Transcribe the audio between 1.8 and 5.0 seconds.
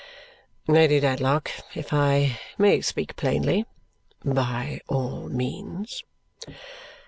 I may speak plainly" "By